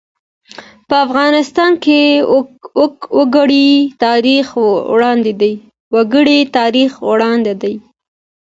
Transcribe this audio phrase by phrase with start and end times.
[0.87, 2.23] په افغانستان کې د
[3.17, 3.71] وګړي
[6.53, 6.87] تاریخ
[7.19, 7.75] اوږد دی.